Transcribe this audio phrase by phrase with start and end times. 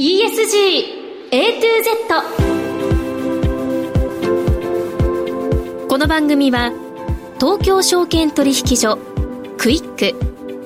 [0.00, 1.92] ESG A to Z
[5.88, 6.72] この番組は
[7.38, 8.96] 東京証券取引所
[9.58, 10.14] クイック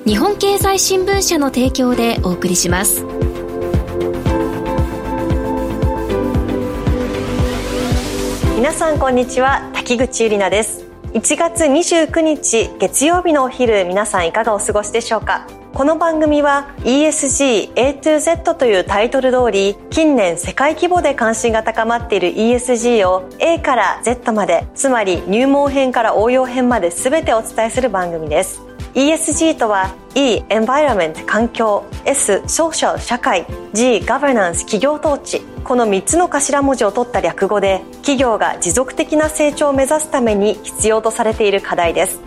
[0.09, 3.03] 日本経済新聞社の提供でお送りします。
[8.55, 9.69] 皆さんこんにちは。
[9.73, 10.85] 滝口ゆりなです。
[11.11, 15.45] 1月29日月曜日のお昼皆さんいかがお過ごしでしょうか？
[15.75, 28.61] この番組は ESG A to Z というタイトル通り近年世界規模で関心が高まっている ESG を A から Z までつまり入門編から応用編まで全てお伝えする番組です。
[28.93, 35.41] ESG とは E、Environment 環境 S、Social 社会 G、Governance 企業統治。
[35.65, 42.21] この3つの頭文字を取った略語で企業が持続的な成長を目指すために必要とされている課題です。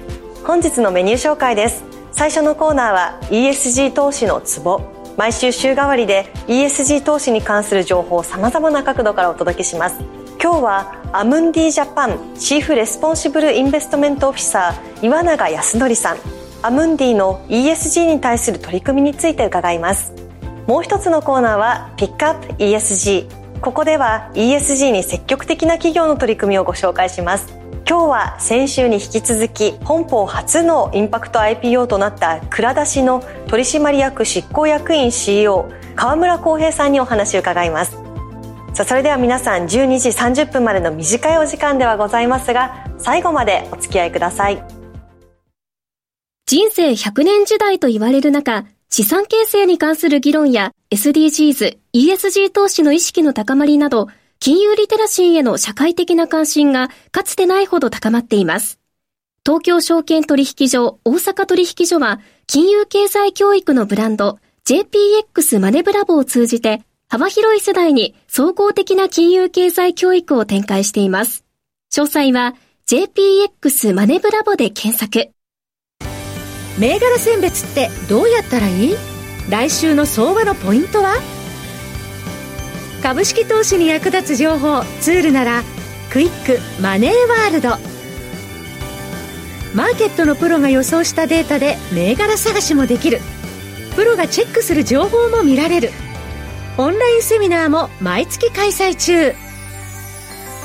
[0.45, 1.98] 本日のメニュー紹介です。
[2.19, 4.81] 最初のコーナーは ESG 投資のツボ。
[5.17, 10.01] 毎週週替わりで ESG 投資に関する情報をさまざまな角度からお届けします。
[10.43, 16.17] 今日はアムンディジャパン Chief Responsible Investment Officer 岩永泰典さん。
[16.63, 20.13] アムンディの ESG に対する取り組みについて伺います。
[20.67, 27.58] もう一つのコーナーはピックアップ ESG ここでは ESG に積極的な企業の取り組みをご紹介します。
[27.89, 37.93] 今日は先週に引き続き本邦初のインパクト IPO となった蔵出しの取締役執行役員 CEO 川村康平さんにお話を伺います。
[38.75, 44.63] さあそれでは皆さん12時30分までの短いお時間ではございますが最後までお付き合いください。
[46.45, 54.09] 人生100年時代と言われる中資産形成に関する議論や SDGs、ESG 投資の意識の高まりなど
[54.41, 58.79] 金融リテラシーへの社会的な関心がかつてないほど高まっています。
[59.45, 71.45] 東京証券取引所、大阪取引所は、金融経済教育のブランド、JPX マネブラボを通じて、幅広い世代に総合的な金融経済教育を展開しています。
[71.91, 72.55] 詳細は、
[72.87, 75.31] JPX マネブラボで検索。
[76.79, 78.97] 銘柄選別ってどうやったらいい？
[79.51, 81.38] 来週の相場のポイントは？
[83.03, 85.63] 株式投資に役立つ情報ツールなら
[86.11, 87.71] クイックマネーワールド。
[89.75, 93.21] マーケットのプロが予想したデータで銘柄探しもできる。
[93.95, 95.91] プロがチェックする情報も見られる。
[96.77, 99.35] オンラインセミナーも毎月開催中。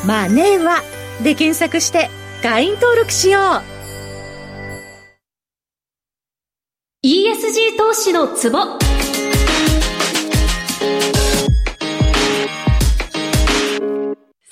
[0.05, 0.81] マネーは
[1.23, 2.09] で検索して
[2.41, 3.43] 会員登録しよう。
[7.05, 8.92] ESG 投資のツボ。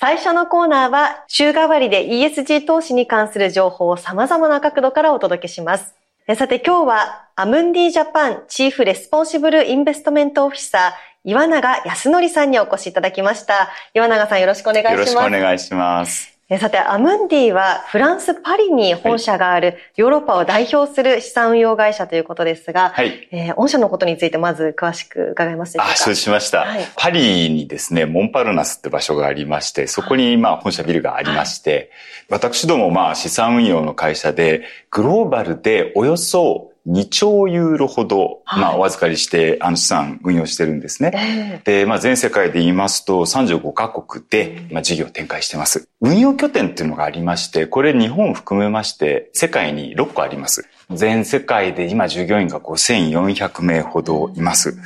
[0.02, 5.94] 最初のコーナーは週替わりで ESG 投資に関する情報を様々な角度からお届けします。
[6.36, 10.90] さて今日はアムンディジャパン Chief Responsible Investment Officer
[11.22, 13.70] 岩永泰典さんにお越しいただきました。
[13.94, 14.96] 岩永さんよろしくお願いします。
[14.96, 16.31] よろしくお願いします。
[16.58, 25.92] さて、アムンディはフランス・パリに本社があるヨーロッパを代表する資産運用会社ということですが、はい、えー、御社のことについてまず詳しく伺いますでしょうか？
[25.92, 31.90] あ、そうしました、はい、パリにですね、モンパルナスって場所がありまして、そこにまあ本社ビルがありまして、
[32.28, 41.62] はい、私どもまあ資産運用の会社で、グローバルでおよそ2兆ユーロほど、まあ、お預かりして、あの資産運用してるんですね。
[41.64, 45.88] で、まあ、全世界で言いますと、35カ国で、まあ、事業を展開してます。
[46.00, 50.68] 運用拠点っていうのがありまして、これ日本を含めまして、世界に6個あります。
[50.90, 54.76] 全世界で今従業員が5400名ほどいます。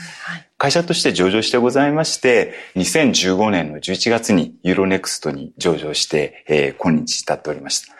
[0.58, 7.94] 会社として上場してございまして、2015年の11月にユーロネクストに上場して、えー、今日至っておりました。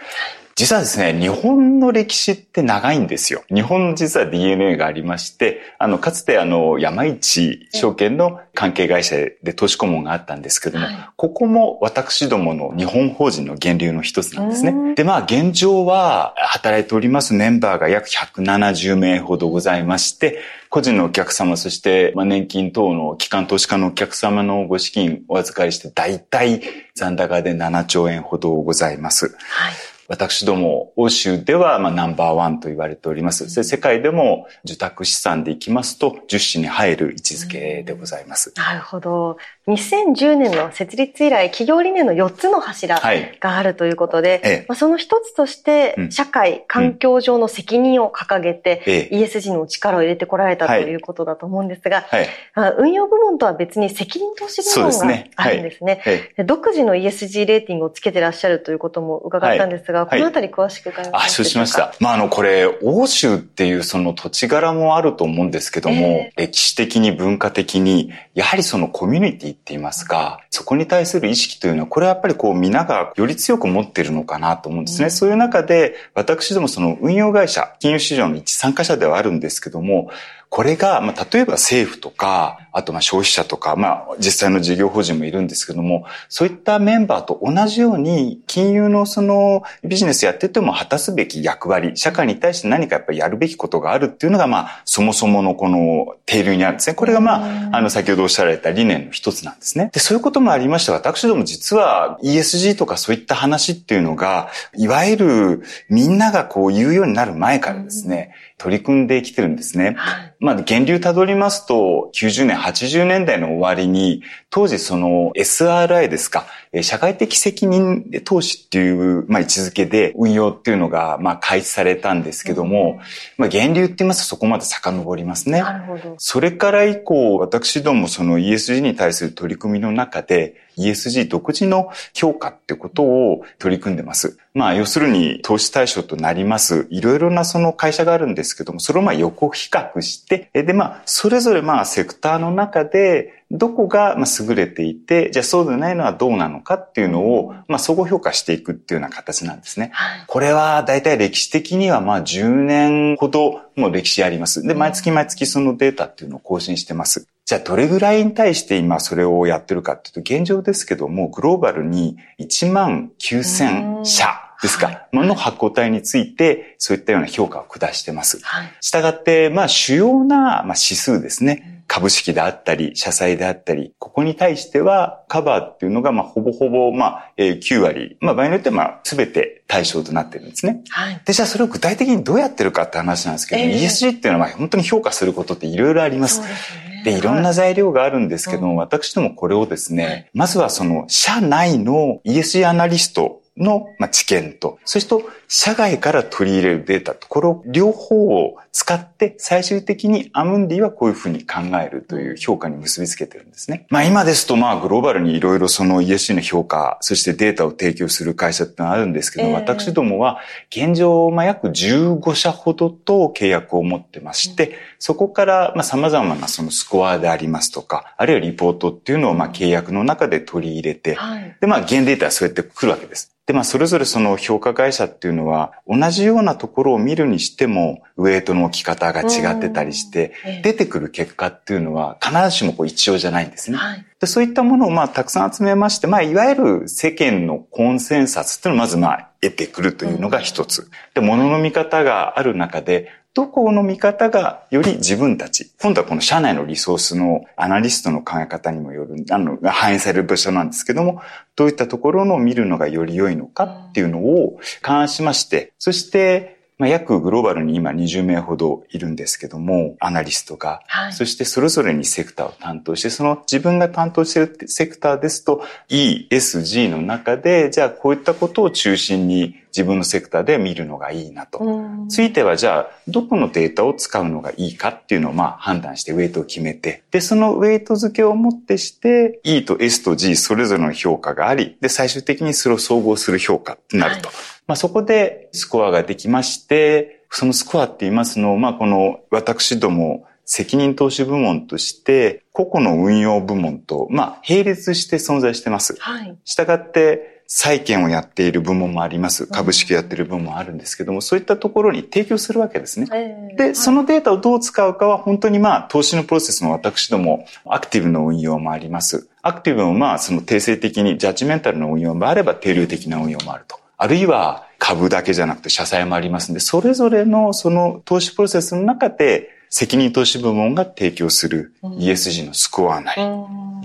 [0.57, 3.45] 実はですね、日本の歴史って長いんですよ。
[3.55, 14.95] 日本の実は DNA がありまして、あの、かつてあの、山一証券の関係会社で投資顧問があったんですけども、はい、ここも私どもの日本法人の源流の一つなんですね。
[14.95, 20.39] で、まあ、現状は働いておりますメンバーが約170名ほどございまして、
[20.71, 26.63] 個人のお客様、そして、まあ、年金等の機関投資家のお客様のご資金お預かりして、大体
[26.95, 29.27] 残高で7兆円ほどございます。
[29.27, 33.49] はい私ども、欧州ではまあナンバーワンと言われております。
[33.65, 38.53] 世界でも受託資産でいきますと、10種に入る位置づけでございます。
[38.57, 39.39] なるほど。
[39.69, 43.01] 2010年の設立以来、企業理念の4つの柱
[43.41, 50.97] があるということで、はいまあ、その一つとして、社会、環境上の責任を掲げて、うん、ESG の力を入れてこられたとい。
[50.97, 52.29] うことだと思うんですが、はい。
[52.53, 56.01] はい、運用部門とは別に責任投資部門があるんですね。
[56.03, 61.95] すね独自の ESG レーティングをつけてらっしゃるということも伺ったんですが、このあたり詳しく伺いますか、あ、承知しました。
[62.01, 75.05] まあ、あの、これ、欧州っていうその土地柄もあると思うんですけども、えー、歴史的に文化的に、やはりそのコミュニティって言いますか、そこに対する意識というのは、これはやっぱりこう皆がより強く持っているのかなと思うんですね。
[75.07, 80.11] うん、そういう中で、私どもその運用会社、金融市場の一参加者ではあるんですけども、
[80.49, 96.95] これが、まあ、例えば政府とか、あとまあ消費者とか、まあ実際の事業法人もいるんですけども、そういったメンバーと同じように、金融のそのビジネスやってても果たすべき役割、社会に対して何かやっぱりやるべきことがあるっていうのが、まあそもそものこの定流にあるんですね。
[96.95, 99.89] これがまあ、あの先ほどおっしゃられた理念の一つなんですね。
[99.95, 109.97] で、そういうこともありまして、私ども実は ESG とかそういった話っていうのが、いわゆるみんながこう言うようになる前からですね、取り組んできてるんですね。
[110.41, 116.47] まあ、源流たどりますと、90年、80年代の終わりに、当時その SRI ですか、
[116.83, 122.99] 社会的責任投資っていう、まあ、位置づけで運用っていうのが、まあ、開始されたんですけども、うん、
[123.39, 125.61] まあ、源流って言いますとそこまで遡りますね。
[125.61, 126.15] なるほど。
[126.19, 134.39] それから以降、私どもその ESG に対する取り組みの中で、ESG 独自の評価ってことを取り組んでます。
[134.55, 149.91] まあ、要するに投資対象となります、いろいろなその会社があるんですけども、それをまあ横比較して、で、まあ、それぞれまあ、セクターの中で、どこが優れていて、じゃあそうでないのはどうなのかっていうのを、まあ、総合評価していくっていうような形なんですね。
[149.93, 154.63] はい、これは大体歴史的にはまあ10年ほどもう歴史あります。
[154.63, 157.29] で、毎月毎月そのデータっていうのを更新してます。
[157.47, 164.27] じゃあどれぐらいに対して今それをやってるかっていうと、現状ですけども、グローバルに1万9000社
[164.61, 168.41] ですか、の発行体について、そういったような評価を下してます。
[168.43, 171.85] はい、したがって、まあ主要な指数ですね。
[171.87, 180.83] 株式であったり、社債であったり、ここに対してはカバーっていうのが、まあ、ほぼほぼ、まあ、えー、9割、まあ、場合によっては、まあ、すべて対象となってるんですね。
[180.89, 181.21] はい。
[181.25, 186.37] で、じゃあそれを具体的にどうやってるかって話なんですけど、えー、ESG っていうのは、本当に評価することっていろいろあります。
[186.37, 186.86] すね。
[187.07, 195.15] で、いろんな材料があるんですけども、はい、私どもこれをですね、まずはその、社内の ESG アナリストの、まあ、知見と、そして
[195.47, 203.87] 社外から取り入れるデータと、これを両方を使って最終的にアムンディはこういうふうに考えるという評価に結びつけてるんですね。
[203.89, 223.37] まあ今ですとまあグローバルにいろいろその ESG の評価、そしてデータを提供する会社ってのはあるんですけど、えー、私どもは現状まあ約15社ほどと契約を持ってまして、うん、そこからまあ様々なそのスコアでありますとか、あるいはリポートっていうのをまあ契約の中で取り入れて、はい、でまあ現データはそうやって来るわけです。
[223.47, 230.33] で、まあ、それぞれその評価会社っていうのは、同じようなところを見るにしても、ウェイトの置き方が違ってたりして、
[230.63, 233.77] 出てくる結果っていうのは、必ずしもこう一様じゃないんですね。
[233.77, 240.91] はい、でそういったものをまあ、たくさん集めまして、まあ、いわゆる世間のコンセンサスっていうのをまずまあ、得てくるというのが一つ。
[241.15, 251.21] で、物の見方がある中で、どこの見方がより自分たち、今度はこの社内のリソースのアナリストの考え方にもよる、あの、が反映される場所なんですけども、
[251.55, 271.61] どういったところの見るのがより良いのかっていうのを勘案しまして、そしてまあ、約グローバルに今20名ほどいるんですけども、アナリストが、はい、そしてそれぞれにセクターを担当して、その自分が担当しているセクターですと、ESG の中で、じゃあこういったことを中心に自分のセクターで見るのがいいなと。
[272.09, 284.29] ついてはじゃあ、どこのデータを使うのがいいかっていうのをまあ判断してウェイトを決めて、で、そのウェイト付けをもってして、E と S と G それぞれの評価があり、で、最終的にそれを総合する評価になると。
[284.29, 295.97] はいまあ、そこでスコアができまして、そのスコアって言いますのを、まあ、この私ども責任投資部門として、個々の運用部門と、まあ、並列して存在してます。
[295.99, 296.37] はい。
[296.45, 299.47] したがって、債券をやっている部門もあります。
[299.47, 303.07] 株式やっている部門もあるんですけども、そういったところに提供するわけですね。
[303.13, 309.29] えー、で、そのデータをどう使うかは本当にまあ、投資のプロセスの私ども、アクティブの運用もあります。
[309.43, 313.79] アクティブもまあ、その定性的にジャッジメンタルの運用もあれば、定量的な運用もあると。
[313.99, 323.23] あるいは株だけじゃなくて社債もありますんで、それぞれのその投資プロセスの中で責任投資部門が提供する ESG のスコアなり、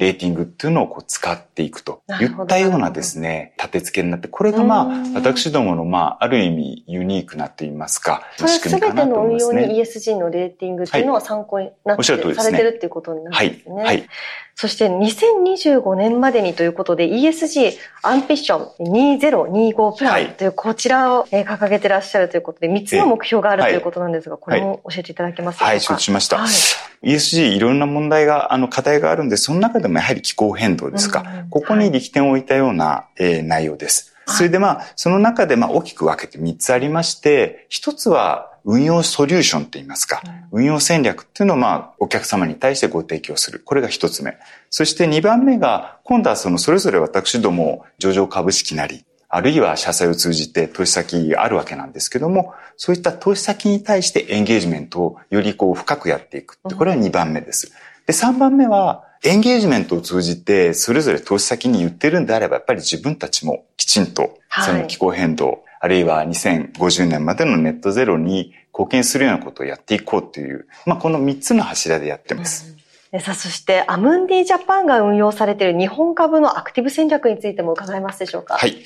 [0.01, 2.01] レーティングっていうのをこう使っていくと。
[2.20, 9.62] いったようなですね、立て付けになって、これがまあ、私どものまあ、ある意味ユニークなと言いますか、仕組みかなと思いますね。
[9.62, 13.75] すべての運用に ESG のレーティングっていうのは参考になって、はい、されてるっていうことになるんですね。
[13.75, 13.86] はい。
[13.86, 14.10] はい。
[14.53, 25.65] そして2025年までにということで ESG アンビッション2025プランというこちらを掲げてらっしゃるということで3つの目標があるということなんですが、これも教えていただけますか？
[25.65, 26.38] はい、承知しました。
[26.38, 31.24] はい、ESG いろんな問題が、あの課題があるんで、その中でもやはり気候変動ですか。
[31.25, 34.15] うんうん、ここに力点を置いたような、えー、内容です。
[34.27, 40.21] それでまあ、その中でまあ大きく分けて3つありまして、1つは運用ソリューションといいますか、
[40.51, 43.60] 運用戦略っていうのをまあ、お客様に対してご提供する。
[43.60, 44.38] これが一つ目。
[44.69, 56.57] そして二番目が、今度はそのそれぞれ私ども上場株式なり、あるいは社債を通じて投資先があるわけなんですけども、そういった投資先に対してエンゲージメントをよりこう深くやっていく。
[56.62, 57.71] これは二番目です。
[58.05, 72.75] で、三番目は、エンゲージメントを通じて、それぞれ投資先に言ってるんであれば、やっぱり自分たちもきちんと、その気候変動、はいあるいは2050年までのネットゼロに貢献するようなことをやっていこうという、まあ、この3つの柱でやってます。
[73.20, 78.56] さあ、そして、アムンディジャパンが運用されている日本株のアクティブ戦略についても伺えますでしょうか？
[78.56, 78.77] はい。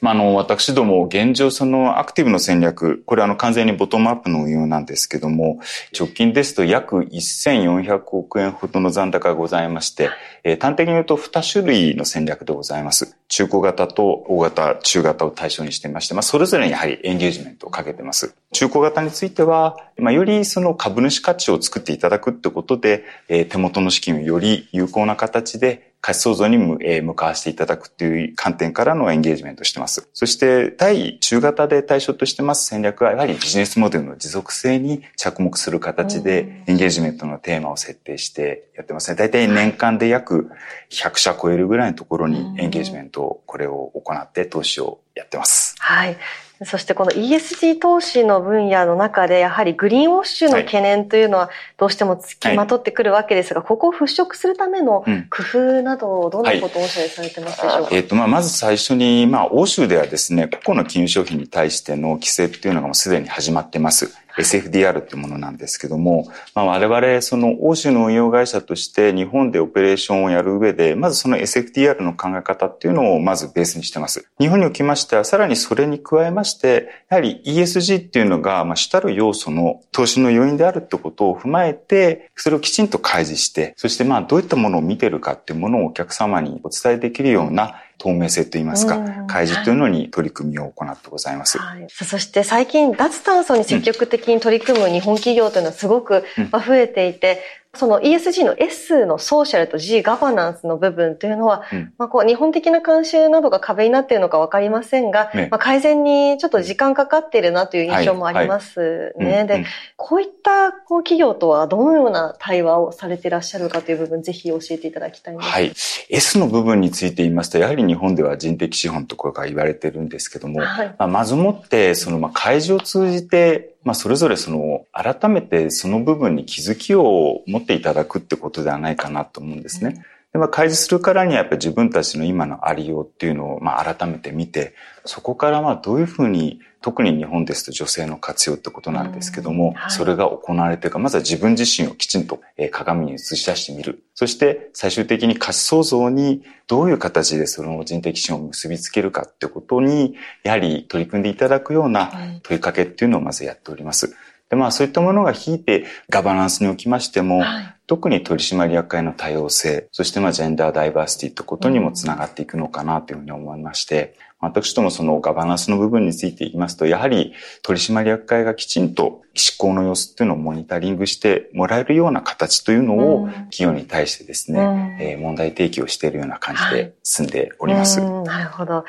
[0.00, 5.60] まあ、あの、私ども、現状、そのアクティブの戦略、これあの、完全にボトムアップの運用なんですけども、
[5.96, 10.10] 直近ですと約1400億円ほどの残高がございまして、
[10.42, 13.17] えー、端的に言うと2種類の戦略でございます。
[13.28, 18.34] 中古型と大型、中型を対象にしていまして、まあ、それぞれにやはりエンゲージメントをかけてます。
[18.52, 30.08] 中古型については、まあ、よりその株主価値を作っていただくってことで、えー、手元の資金をより有効な形で価値創造に向,、かわせていただくっていう観点からのエンゲージメントしてます。
[30.14, 39.16] そして、対中型で対象としてます戦略は、やはりビジネスモデルの持続性に着目する形で、エンゲージメントのテーマを設定してやってますね。
[39.16, 40.50] 大体年間で約
[40.90, 45.74] 100社超えるぐらいのところにエンゲージメントを、これを行って投資をやってます。
[45.78, 46.16] はい。
[46.64, 64.12] そしてこの ESG 投資の分野の中でやはりグリーンウォッシュの懸念というのはどうしても付きまとってくるわけですが、はい、ここを払拭するための工夫などどんなことをおしゃれされてますでしょうか、はい、えっ、ー、とまあまず最初に、まあ欧州ではですね、個々の金融商品に対しての規制っていうのがもうすでに始まってます。
[64.38, 74.28] SFDR ってものなんですけども、まあ、我々、その欧州の運用会社として日本でオペレーションをやる上で、まずその SFDR の考え方っていうのをまずベースにしてます。
[74.38, 91.58] 日本におきましては、さらにそれに加えまして、やはり ESG っていうのが、まあ、主たる要素の投資の要因であるってことを踏まえて、それをきちんと開示して、そしてまあ、どういったものを見てるかっていうものをお客様にお伝えできるような透明性といいますか、開示というのに取り組みを行ってございます。
[91.58, 97.42] はい、そして最近、脱炭素に積極的に取り組む日本企業というのはすごく増えていて、
[97.74, 109.26] その ESG の S のソーシャルと G ガバナンスの部分というのは、うん、まあこう日本的な慣習などが壁になっているのかわかりませんが、ね、まあ改善にちょっと時間かかっているなという印象もありますね。
[109.26, 115.50] はいはい、で、こういったこう企業とはどのような対話をされていらっしゃるかという部分、ぜひ教えていただきたいんです。
[115.50, 115.72] はい。
[116.08, 130.04] S の部分について言いますと、やはり日本では人的資本ところが言われてるんですけども、はい、まあ、まずもって、そのまあ開示を通じてまあ、それぞれその、改めてその部分に気づきを持っていただくってことではないかなと思うんですね。
[130.32, 134.74] でまあ、開示するからにはやっぱり自分たちの今のありようっていうのを、まあ、改めて見て、
[135.06, 144.04] そこからまあ、どういうふうに特に日本ですと女性の活用ってことなんですけども、はい、それが行われてか、まずは自分自身をきちんと鏡に映し出してみる。
[144.14, 154.14] そして最終的に価値創造にどういう形でその人的資本を結びつけるかってことに、やはり取り組んでいただくような問いかけっていうのをまずやっております。
[154.50, 178.00] で、まあそういったものが引いてガバナンスにおきましても、はい、特に取締役会の多様性、そしてまあジェンダーダイバーシティってことにもつながっていくのかなというふうに思いまして、私どもそのガバナンスの部分について言いますと、やはり取締役会がきちんと執行の様子っていうのをモニタリングしてもらえるような形というのを企業に対してですね、うん、えー、問題提起をしているような感じで進んでおります。
[178.00, 178.84] はい、なるほど。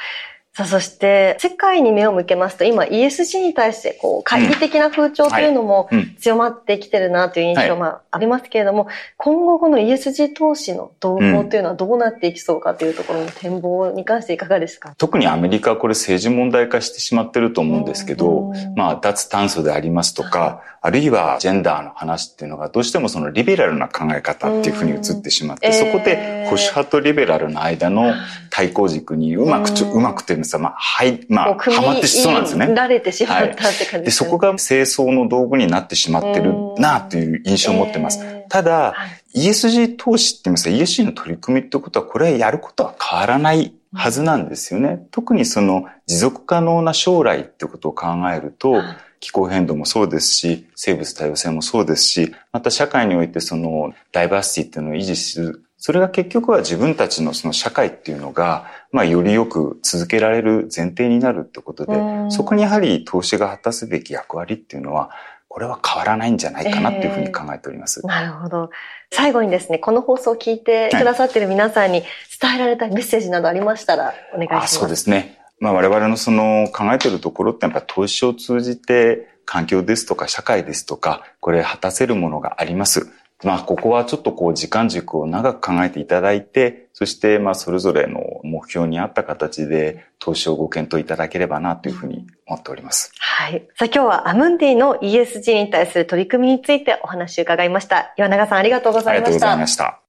[0.52, 5.88] さあ、そして、世界に目を向けますと、今 ESG に対して、こう、懐疑的な風潮というのも
[6.20, 14.96] 強まってきてるなという印象もありますけれども、今後この ESG 投資の動向というのはどうなっていきそうかというところの展望に関していかがですか？
[14.98, 28.14] 特にアメリカはこれ政治問題化してしまってると思うんですけど、まあ、脱炭素でありますとか、あるいはジェンダーの話っていうのがどうしてもそのリベラルな考え方っていうふうに移ってしまって、そこで保守派とリベラルの間の
[28.50, 32.68] 対抗軸にうまくちょ、うまくっていうんですか、まあ、はい、まあ、はまってしそうなんですね。
[32.68, 38.20] られてしまったって感じです、ね、で、そこが清掃の道具になってしまってるなという印象を持ってます。
[38.48, 38.96] ただ、は
[39.34, 45.06] い、ESG 投資って言いますか、ESG の取り組みってことは、これはやることは変わらないはずなんですよね。
[45.12, 48.82] 特にその持続可能な将来ってことを考えると、
[49.20, 55.66] 気候変動もそうですし、生物多様性もそうですし、また社会においてそのダイバーシティっていうのを維持する。
[55.78, 61.94] それが結局は自分たちのその社会っていうのが、まあよりよく続けられる前提になるってことで、
[62.30, 65.12] そこにやはり投資が果たすべき役割っていうのは、
[65.50, 68.02] これは変わらないんじゃないかなっていうふうに考えております。
[68.04, 68.70] えー、なるほど。
[69.12, 72.04] 最後にですね、この放送を聞いてくださっている皆さんに
[72.40, 74.76] 伝えられたメッセージなどありましたらお願いします。
[74.76, 75.39] そうですね。
[75.60, 83.10] まあ我々のその考えているところってやっぱ投資を通じて環境ですとか社会ですとか、これ果たせるものがあります。
[83.44, 93.12] まあ、ここはちょっとこう時間軸を長く考えていただいて、そしてまあ、それぞれの目標に合った形で投資をご検討いただければなというふうに思っております。
[93.18, 93.66] はい。
[93.78, 98.14] さあ、今日はアムンディの ESG に対する取り組みについてお話を伺いました。
[98.18, 99.30] 岩永さんありがとうございました。
[99.30, 100.02] ありがとうございました。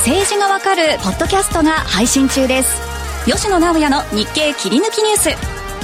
[0.00, 2.91] 政治がわかるポッドキャストが配信中です。
[3.24, 5.30] 吉野直也の日経切り抜きニュース。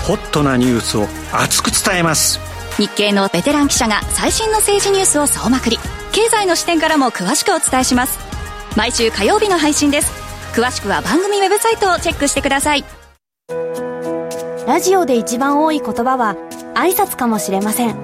[0.02, 2.40] ホットなニュースを熱く伝えます。
[2.78, 5.78] 日経のベテラン記者が最新の政治ニュースを総まくり。
[6.11, 8.18] 経済の視点からも詳しくお伝えします。
[8.76, 10.12] 毎週火曜日の配信です。
[10.52, 12.85] 詳しくは番組ウェブサイトをチェックしてください。
[14.66, 16.35] ラジオで一番多い言葉は
[16.75, 17.97] 挨拶かもしれません。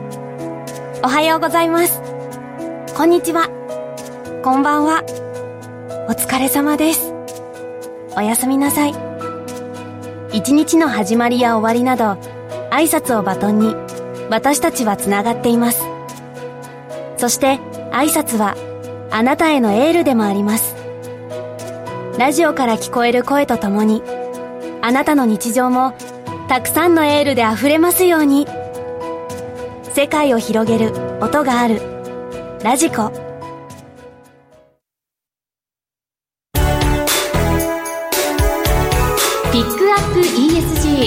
[1.02, 2.00] おはようございます。
[2.96, 3.48] こんにちは。
[4.44, 5.02] こんばんは。
[6.08, 7.12] お疲れ様です。
[8.16, 9.13] おやすみなさい
[10.34, 12.20] 一日の始まりや終わりなど
[12.68, 13.76] 挨拶をバトンに
[14.30, 15.84] 私たちはつながっています。
[17.16, 17.60] そして
[17.92, 18.56] 挨拶は
[19.12, 20.74] あなたへのエールでもあります。
[22.18, 24.02] ラジオから聞こえる声とともに
[24.82, 25.94] あなたの日常も
[26.48, 28.48] たくさんのエールで溢れますように。
[29.92, 31.80] 世界を広げる音がある
[32.64, 33.12] ラジコ
[39.54, 41.06] ピックアップ ESG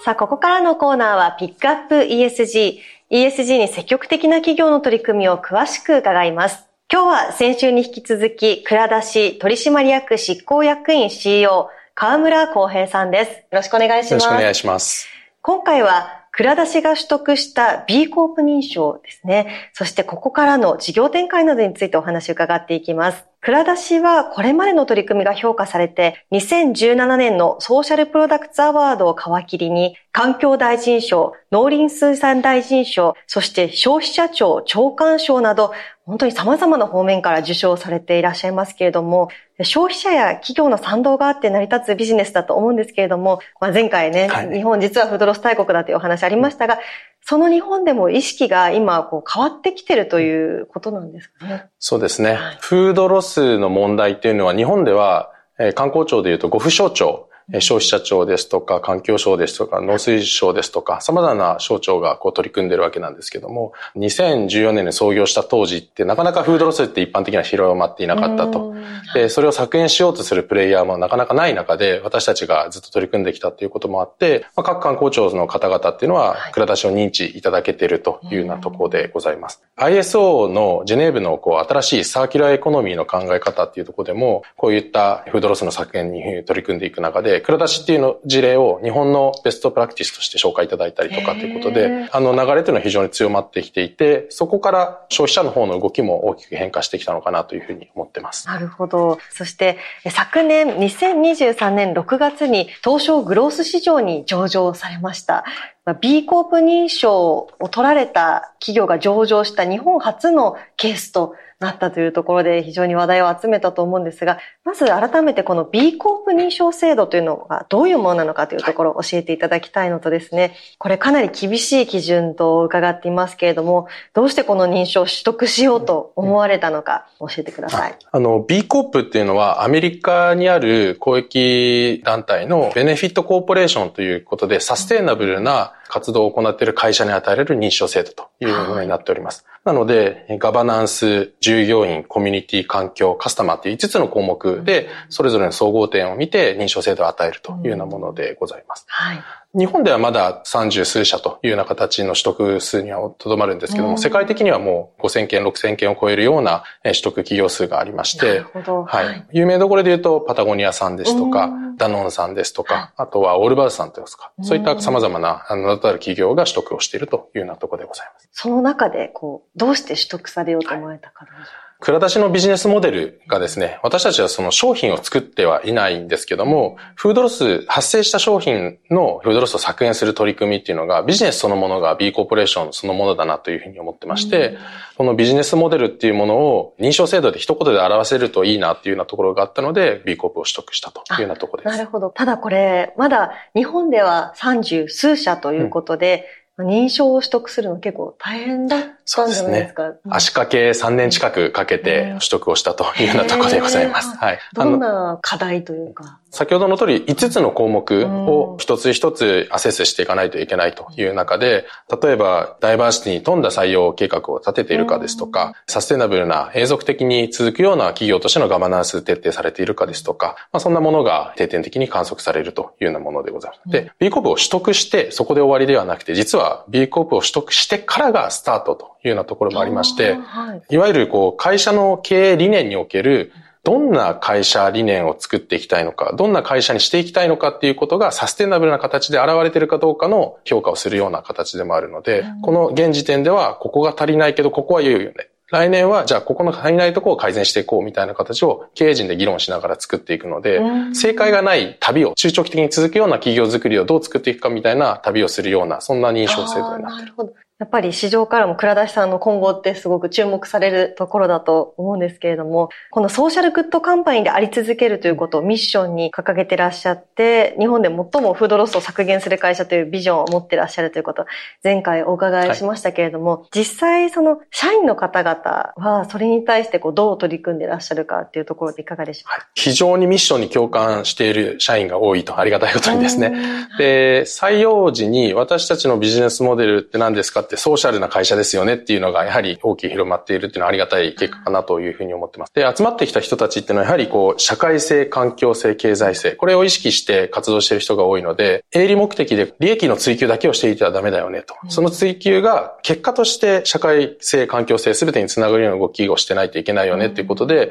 [0.00, 2.80] さあ、ここからのコーナーはピックアップ ESG。
[3.12, 6.64] ESG に積極的な企業の取り組みを詳しく伺います。
[6.92, 13.30] 今日は先週に引き続き、倉田市取締役執行役員 CEO、河村康平さんです。
[13.30, 14.12] よろしくお願いします。
[14.14, 15.06] よろしくお願いします。
[15.42, 19.70] 今回は蔵出しが取得した B コープ認証ですね。
[19.74, 23.27] そしてここからの事業展開などについてお話を伺っていきます。
[23.40, 35.72] 蔵出しはこれまでの取り組みが評価されて、2017年のソーシャルプロダクツアワードを皮切りに、環境大臣賞、農林水産大臣賞、そして消費者庁長官賞など、
[36.06, 39.28] 本当に様々な方面から受賞されていらっしゃいますけれども、
[39.62, 46.80] 消費者や企業の賛同があって成り立つビジネスだと思うんですけれども、まあ、前回ね、はい、日本実はフードロス大国だというお話ありましたが、
[47.20, 51.66] その日本でも意識が今こう変わってきてるということなんですかね。
[51.78, 52.32] そうですね。
[52.32, 57.27] はい、フードロスの問題っていうのは日本では、えー、観光庁でいうと5府省庁
[57.60, 68.74] 消費者庁ですとか、環境省ですとか、農水省ですとか、様々な省庁がこう取り組んでるわけなんですけども、2014年に創業した当時ってなかなかフードロスって一般的には広まっていなかったと。
[69.14, 79.62] で、それを削減しようとするプレイヤーもなかなかない中で、私たちがずっと取り組んできたということもあって、まあ、各官公庁の方々っていうのは、クラダシを認知いただけているというようなところでございます。
[79.78, 98.46] ISO のジュネーブのこう新しいサーキュラーエコノミーの考え方っていうところでも、こういったフードロスの削減に取り組んでいく中で、クラダシっていうの事例を日本のベストプラクティスとして紹介いただいたりとかということで、あの流れというのは非常に強まってきていて、そこから消費者の方の動きも大きく変化してきたのかなというふうに思ってます。
[98.48, 99.18] なるほど。
[99.30, 99.78] そして
[100.10, 105.44] 昨年2023年6月に東証グロース市場に上場されました。
[105.94, 127.96] B コープ認証を取られた企業が上場した日本初のケースとなったというところで非常に話題を集めたと思うんですが、まず改めてこの B コープ認証制度というのがどういうものなのかというところを教えていただきたいのとですね、これかなり厳しい基準と伺っていますけれども、どうしてこの認証を取得しようと思われたのか教えてください。
[128.08, 139.44] あの、B コープっていうのはアメリカにある公益団体のベネフィットコーポレーションということでサステイナブルな活動を行っている会社に与える認証制度というものになっております。
[139.68, 148.86] なので、ガバナンス、従業員、コミュニティ、環境、カスタマーという5つの項目で、それぞれの総合点を見て認証制度を与えるというようなものでございます。
[148.88, 149.22] はい、
[149.58, 159.26] 日本ではまだ30数社というような形の取得数にはとどまるんですけども、世界的にはもう5000件、6000件を超えるような取得企業数がありまして、はい。
[159.32, 168.28] 有名どころで言うと、パタゴニアさんですとか、ダノンさんですとか、あとはオールバーズさんといいますか、そういった様々な名だたる企業が取得をしているというようなところでございます。
[168.30, 184.58] その中で、こう、どうして取得されようと思われたか、はい蔵出しのビジネスモデルがですね、私たちはその商品を作ってはいないんですけども、フードロス、発生した商品のフードロスを削減する取り組みっていうのが、ビジネスそのものが B コーポレーションそのものだなというふうに思ってまして、
[184.96, 191.76] このビジネスモデルっていうものを認証制度で一言で表せるといいなっていうようなところがあったので、B コープを取得したというようなところです。
[191.76, 192.10] なるほど。
[192.10, 198.82] ただこれ、まだ日本では30数社ということで、うん認証を取得するの結構大変だっ
[199.14, 199.68] たんじゃないで。
[199.68, 204.16] すね、足掛け3年近くかけて取得をしたというようなところでございます。
[204.16, 204.38] はい。
[204.54, 206.20] どんな課題というか。
[206.30, 211.64] 先ほどの通り5つの項目を一つ一つアセスしていかないといけないという中で、
[212.02, 223.72] 例えばダイバーシティに富んだ採用計画を立てているかですとか、サステナブルな永続的に続くような企業としてのガバナンス徹底されているかですとか、まあ、そんなものが定点的に観測されるというようなものでございます。
[223.72, 233.32] で、B コープを取得してそこで終わりではなくて、実は B コープを取得してからがスタートというようなところもありまして、はい、いわゆるこう会社の経営理念における
[233.64, 245.28] どんな会社理念を作っていきたいのか、どんな会社にしていきたいのかっていうことがサステナブルな形で現れているかどうかの評価をするような形でもあるので、うん、この現時点ではここが足りないけどここは言うよね。
[245.50, 250.60] 来年は、じゃあ、ここの足りないところを改善していこうみたいな形を経営陣で議論しながら作っていくので、
[250.92, 257.06] 正解がない旅を、中長期的に続くような企業づくりをどう作っていくかみたいな旅をするような、そんな認証制度になっている。
[257.06, 257.32] なるほど。
[257.58, 271.26] やっぱり市場からも倉田さんの今後ってすごく注目されるところだと思うんですけれども、このソーシャルグッドカンパニーであり続けるということをミッションに掲げてらっしゃって、日本で最もフードロスを削減する会社というビジョンを持ってらっしゃるということ、
[271.64, 283.66] 前回お伺いしましたけれども、はい、実際その社員の方々はそれに対してこうどう取り組んでらっしゃるかっていうところでいかがでしょうか、はい、非常にミッションに共感している社員が多いとありがたいことにですね。
[283.78, 292.54] で、採用時に私たちのビジネスモデルって何ですかってソーシャルな会社社ですよねっていうのがやはり大きく広まっているっていうのはありがたい結果かなというふうに思ってます。
[292.54, 301.54] で、集まってきた人たちっていうのはやはりこう、社会性、環境性、経済性、これを意識して活動している人が多いので、営利目的で利益の追求だけをしていてはダメだよねと。
[301.68, 307.70] その追求が結果として社会性、環境性全てにつながるような動きをしてないといけないよねっていうことで、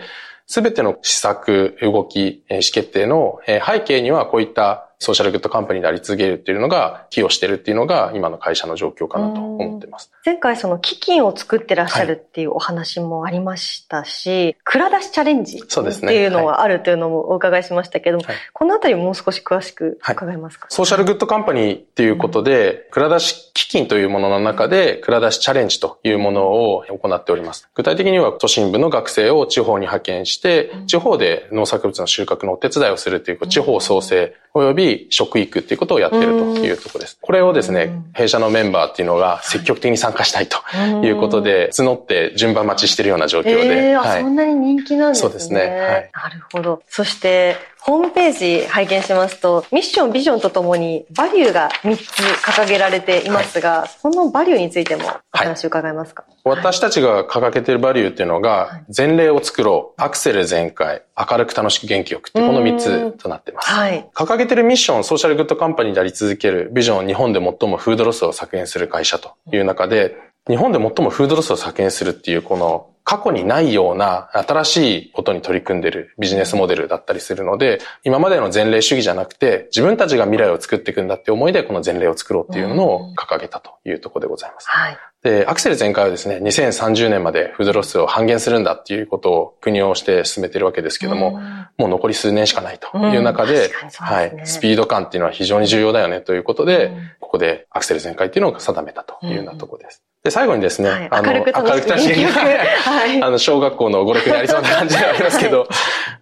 [0.49, 10.12] すべての施策、動き、意思決定の背景にはこういったソーシャルグッドカンパニーであり続けるっていうのが、寄与してるっていうのが、今の会社の状況かなと思ってます。
[10.25, 27.69] 前回その基金を作ってらっしゃるっていうお話もありましたし、はい、蔵出しチャレンジっていうのはあるというのもお伺いしましたけども、はい、このあたりもう少し詳しく伺えますか、はい、ソーシャルグッドカンパニーっていうことで、蔵出し基金というものの中で、蔵出しチャレンジというものを行っております。
[27.75, 37.17] 具体的には都心部の学生を地方に派遣して、地方で農作物の収穫のお手伝いをするという、地方創生及び食育っていうことをやっているというところです。
[37.21, 40.58] これをですね、弊社のメンバーっていうのが積極的に参加したいと
[41.04, 43.89] いうことで、募って順番待ちしているような状況で。
[43.89, 45.30] えー、はい、そんなに人気なんですね。
[45.30, 45.60] そうですね。
[45.60, 46.82] はい、なるほど。
[46.88, 47.58] そして、
[47.89, 52.02] ホームページ拝見しますと、ミッション、ビジョンとともにバリューが3つ
[52.43, 63.71] 掲げられていますが、はい、このバリューについてもお話伺えますか、はい、私たちが掲げているバリューっていうのが、前例を作ろう、アクセル全開、明るく楽しく元気よくってこの3つとなっています。
[63.71, 70.17] はい、掲げているミッション、ソーシャルグッドカンパニーであり続けるビジョン、日本で最もフードロスを削減する会社という中で、
[70.50, 84.70] 日本で最もフードロスを削減するっていうこの過去にないような新しいことに取り組んでるビジネスモデルだったりするので、今までの前例主義じゃなくて、自分たちが未来を作っていくんだって思いで、この前例を作ろうっていうのを掲げたというところでございます。
[84.70, 84.98] はい。
[85.24, 91.39] で、アクセル全開はですね、2030年までフードロスを半減するんだっていうことを国をして進めているわけですけども、
[91.78, 96.91] もう残り数年しかないという中で、はい、スピード感っていうのは非常に重要だよねということで、
[97.22, 100.04] ここでアクセル全開っていうのを定めたというようなところです。
[100.23, 105.67] で、最後にですね、はい、あの、明るく楽しみ はい、 あの、小学校の語録にありそうな感じではありますけど、 はい、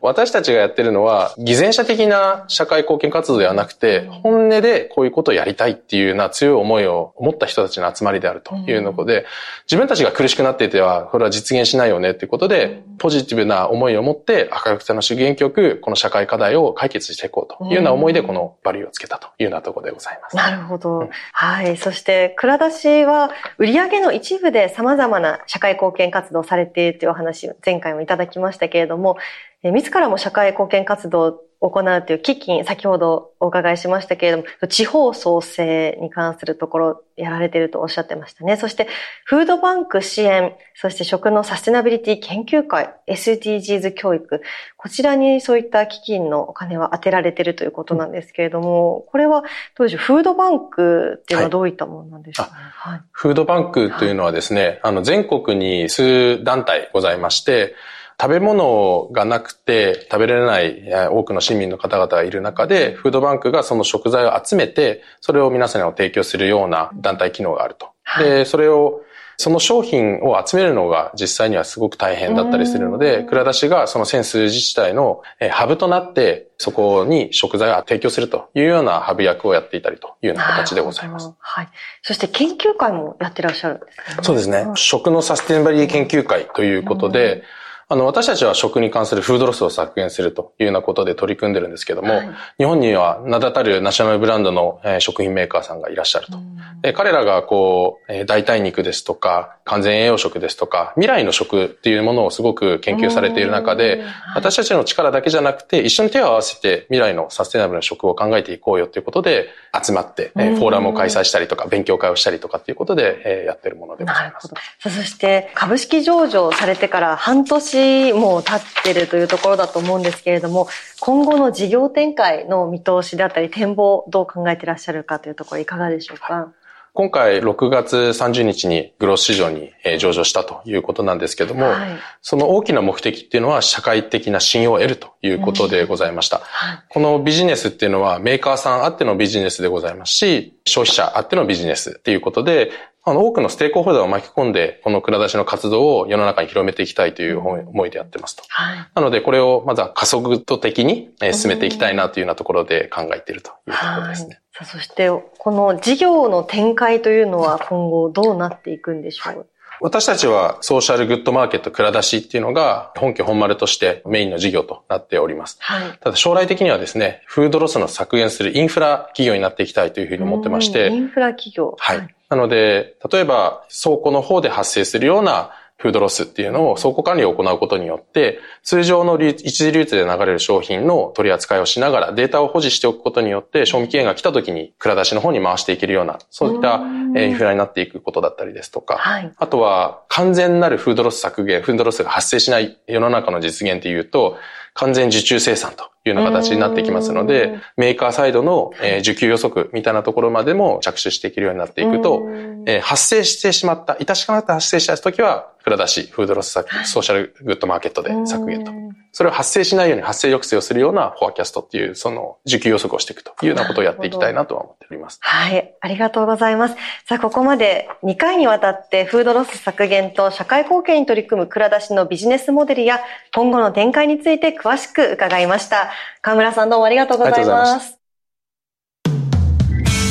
[0.01, 9.25] 私たちがやってるのは、偽善者的な社会貢献活動ではなくて、本音でこういうことをやりたいっていうような強い思いを持った人たちの集まりであるというので、
[9.65, 20.35] 自分たちが苦しくなっていては、これは実現しないよねっていうことで、ポジティブな思いを持って、明るく楽しく元気よく、この社会課題を解決していこうというような思いで、このバリューをつけたというようなところでございます。
[20.35, 20.99] なるほど。
[20.99, 21.77] うん、はい。
[21.77, 29.17] そして、蔵出しは、売上の一部で様々な社会貢献活動をされているというお話、前回もいただきましたけれども、
[29.63, 38.57] え自らも社会貢献活動行うという基金、先ほどお伺いしましたけれども、地方創生に関するところやられているとおっしゃってましたね。
[38.57, 38.87] そして、
[39.23, 44.41] フードバンク支援、そして食のサステナビリティ研究会、SDGs 教育、
[44.77, 49.43] こちらにそういった基金のお金は当てられているということなんですけれども、これは
[49.77, 52.45] どうでしょう、フードバンクっていうのはどういったものなんでしょう？
[52.45, 57.73] か、ねはい、フードバンクというのはですね、あの全国に数団体ございまして、
[58.19, 67.89] 食べ物がなくて食べられない多くの市民の方々がいる中で、フードバンクがその食材を集めて、それを皆さんに提供するような団体機能があると。
[68.19, 69.01] で、それを
[69.37, 81.33] その商品を集めるのが実際にはすごく大変だったりするので、蔵出しがそのセンス自治体のハブとなって、そこに食材を提供するというようなハブ役をやっていたりというような形でございます。
[81.37, 81.67] はい。
[82.01, 84.17] そして研究会もやってらっしゃるんですね。
[84.21, 84.67] そうですね。
[84.75, 87.43] 食のサステナビリティ研究会ということで、
[87.87, 96.39] あの、私たちは食に関するフードロスを削減するというようなことで取り組んでるんですけども、はい、日本には名だたるナショナルブランドの、え食品メーカーさんがいらっしゃると。
[96.81, 104.03] で彼らがこう、え代替肉ですとか、完全栄養食ですとか、未来の食っていうものをすごく研究されている中で、
[104.35, 109.49] 私たちの力だけじゃなくて、一緒に手を合わせて未来のサステナブルな食を考えていこうよということで、
[109.83, 114.49] 集まって、えフォーラムを開催したりとか、勉強会をしたりとかっていうことで、えやってるものでございます。
[114.79, 117.74] そして、株式上場されてから半年
[118.13, 120.67] も経ってるというところだと思うんですけれども、
[120.99, 126.51] 今後の事業展開の見通しであったり、展望、どう考えていらっしゃるかというところ、いかがでしょうか？
[126.97, 136.37] 今回6月30日にグロス市場に上場したということなんですけども、はい、その大きな目的っていうのは社会的な信用を得るということでございました。
[136.37, 142.71] うんはい、このビジネスっていうのはメーカーさんあってのビジネスでございますし、消費者あってのビジネスっていうことで、
[143.07, 148.43] あの、多くのステークホルダーを巻き込んで、この蔵出しの活動を世の中に広めていきたいという思いでやってますと。
[148.49, 154.39] はい、なので、これをまずは加速度的に進めていきたいなというようなところで考えているというところですね。
[154.53, 159.47] はい、そして、この事業の展開というのは今後どうなっていくんでしょう、はい
[159.81, 165.57] 私たちはソーシャルグッドマーケット蔵出しっていうのが本家本丸としてメインの事業となっております。
[165.59, 170.89] はい、ただ将来的にはですね、フードロスの削減するインフラ企業になっていきたいというふうに思ってまして。
[170.89, 172.15] インフラ企業はい。
[172.35, 194.37] なので、例えば倉庫の方で発生するようなフードロスっていうのを倉庫管理を行うことによって、通常の一次流通で流れる商品の取り扱いをしながらデータを保持しておくことによって、賞味期限が来た時に蔵出しの方に回していけるような、そういったインフラになっていくことだったりですとか、はい、あとは完全なるフードロス削減、フードロスが発生しない世の中の実現っていうと、
[194.73, 202.21] 完全受注生産というような形になってきますので、メーカーサイドの、え需給予測みたいなところまでも着手していけるようになっていくと、
[202.67, 208.71] え発生してしまった、致し方なく発生した時は、クラダシ、フードロス削減、ソーシャルグッドマーケットで削減と。
[209.11, 215.17] それを発生しないように発生抑制をするような forecast っていう、その需給予測をしていくというようなことをやっていきたいなとは思っております。
[215.21, 215.73] はい。
[215.81, 216.75] ありがとうございます。
[217.07, 222.99] さあ、ここまで2回にわたってフードロス削減と社会貢献に取り組むクラダシのビジネスモデルや
[223.33, 225.89] 今後の展開について詳しく伺いました。
[226.21, 227.97] 河村さんどうもありがとうございます。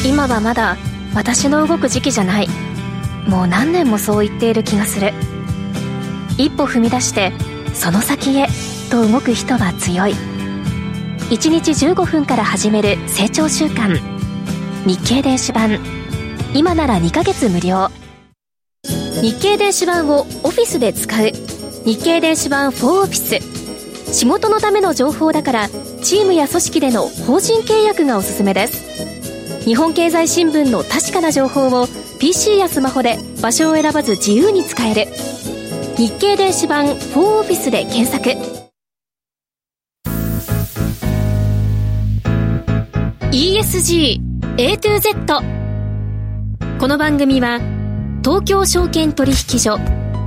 [0.05, 0.77] 今はまだ
[1.14, 2.49] 私の動く時期じゃない。
[3.29, 5.12] もう何年もそう言っている気がする。
[6.38, 7.33] 一歩踏み出して
[7.75, 8.47] その先へ
[8.90, 10.14] と動く人は強い。
[11.31, 13.99] 1日15分から始める成長習慣
[14.87, 15.79] 日経電子版。
[16.55, 17.88] 今なら2ヶ月無料。
[19.23, 21.31] 日経電子版をオフィスで使う。
[21.85, 24.12] 日経電子版4オフィス。
[24.12, 25.68] 仕事のための情報だから
[26.03, 29.64] チームや組織での法人契約がおすすめです。
[29.64, 31.88] 日本経済新聞の確かな情報を
[32.20, 35.07] PC やスマホで場所を選ばず自由に使える
[35.96, 38.30] 日経電子版4オフィスで検索。
[43.30, 44.18] ESG
[44.59, 45.40] A to Z
[46.80, 47.61] この番組は
[48.24, 49.78] 東京証券取引所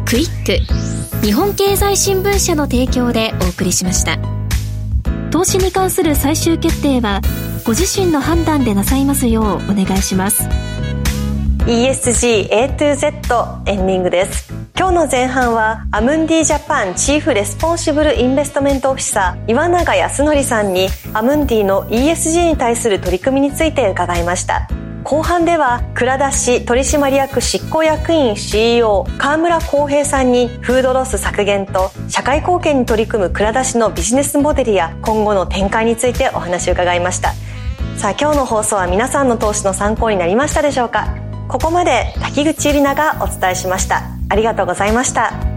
[0.06, 4.18] クイック日本経済新聞社の提供でお送りしました。
[5.32, 7.20] 投資に関する最終決定は
[7.66, 10.48] ご自身の判断でなさいますようお願いします。
[11.66, 14.57] ESG A to Z エンディングです。
[14.80, 24.70] 今日の前半はアムンディジャパン Chief Responsible Investment Officer 岩永泰典さんにアムンディの ESG に対する取り組みについて伺いました。
[25.04, 37.34] 後半では蔵出し取締役執行役員 CEO 河村康平さんにフードロス削減と社会貢献に取り組む蔵出しのビジネスモデルや今後の展開についてお話を伺いました。
[37.96, 41.16] さあ今日の放送は皆さんの投資の参考になりましたでしょうか。
[41.48, 44.17] ここまで滝口ゆりながお伝えしました。
[44.30, 45.57] ありがとうございました。